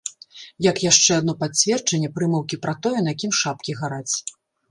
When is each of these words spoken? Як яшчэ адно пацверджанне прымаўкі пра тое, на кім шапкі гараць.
Як 0.67 0.77
яшчэ 0.83 1.11
адно 1.21 1.35
пацверджанне 1.43 2.09
прымаўкі 2.17 2.59
пра 2.65 2.73
тое, 2.85 2.99
на 3.09 3.13
кім 3.25 3.31
шапкі 3.43 3.71
гараць. 3.83 4.15